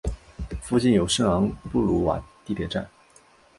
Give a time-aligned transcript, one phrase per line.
[0.63, 2.89] 附近有圣昂布鲁瓦地铁站。